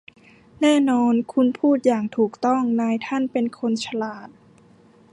[0.61, 4.29] แน่นอนคุณพูดอย่างถูกต้องนายท่านเป็นคนฉลาด